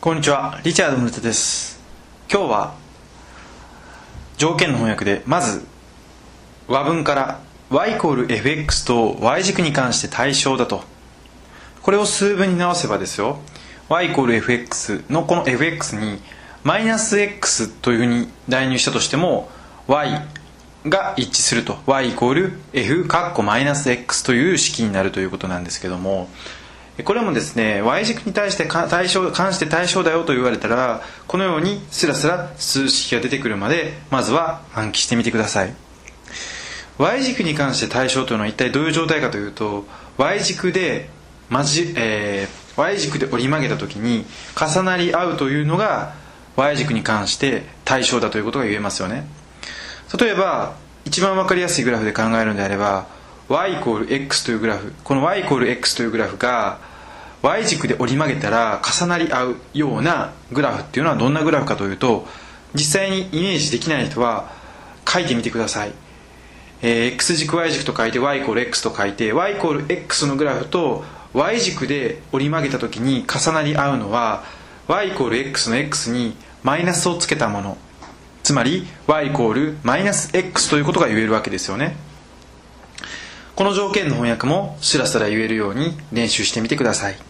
[0.00, 1.78] こんにちはリチャード・ムルタです。
[2.32, 2.74] 今日は
[4.38, 5.66] 条件の翻訳でまず
[6.68, 10.84] 和文から y イコール fx と y 軸に関して対象だと。
[11.82, 13.40] これを数分に直せばですよ
[13.90, 16.18] y イコール fx のこの fx に
[16.64, 19.50] マイナス x というふうに代入したとしても
[19.86, 20.26] y
[20.86, 21.76] が一致すると。
[21.84, 26.30] y イコール f カッコマイナス x という式になるということなんですけども
[27.04, 35.74] これもですね y 軸に対して対象関して対象だよと言われたらこのようにスラスラ数式が出てくるまでまずは暗記してみてください。
[36.98, 39.86] Y 軸に関して対象というのは一体どういう状態かというと
[40.18, 41.08] y 軸で
[41.48, 46.14] まじ、えー、y 軸で折り曲げた時に重なり合うというのが
[46.56, 49.26] y 軸に関して対象だということが言えますよね。
[50.18, 50.74] 例えば
[51.04, 53.06] 一番分かりやすいグラフで考えるのであれば
[53.48, 56.78] y コール x というグラフこの y コール x というグラフが
[57.42, 62.26] y 軸で折り曲げたら重なり合うようなグラフっていうのはどんなグラフかというと
[62.74, 64.52] 実際にイメージできない人は
[65.08, 65.92] 書いてみてください、
[66.82, 74.44] えー、x 軸 y 軸と書いて y イコール x と書いて y イコール x のグラフと y 軸で折り曲げた時に重なり合うのは
[74.88, 77.78] y イコール x の x にマイナスをつけたもの。
[78.42, 81.96] つまり y イコールマイナス x ということが言えるわけですよね。
[83.54, 87.29] この条件の翻訳もスラスラ言えるように練習してみてください。